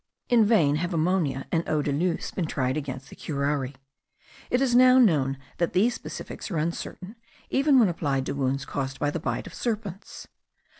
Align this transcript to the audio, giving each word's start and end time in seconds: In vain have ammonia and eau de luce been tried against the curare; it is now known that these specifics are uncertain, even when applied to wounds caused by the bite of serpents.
In 0.29 0.45
vain 0.47 0.77
have 0.77 0.95
ammonia 0.95 1.45
and 1.51 1.63
eau 1.69 1.83
de 1.83 1.91
luce 1.91 2.31
been 2.31 2.47
tried 2.47 2.75
against 2.75 3.11
the 3.11 3.15
curare; 3.15 3.75
it 4.49 4.59
is 4.59 4.73
now 4.73 4.97
known 4.97 5.37
that 5.59 5.73
these 5.73 5.93
specifics 5.93 6.49
are 6.49 6.57
uncertain, 6.57 7.17
even 7.51 7.77
when 7.77 7.87
applied 7.87 8.25
to 8.25 8.31
wounds 8.33 8.65
caused 8.65 8.97
by 8.99 9.11
the 9.11 9.19
bite 9.19 9.45
of 9.45 9.53
serpents. 9.53 10.27